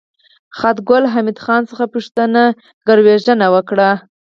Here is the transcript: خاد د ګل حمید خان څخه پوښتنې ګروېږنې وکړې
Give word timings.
خاد 0.57 0.77
د 0.81 0.85
ګل 0.89 1.03
حمید 1.13 1.37
خان 1.43 1.61
څخه 1.69 1.85
پوښتنې 1.93 2.45
ګروېږنې 2.87 3.47
وکړې 3.53 3.91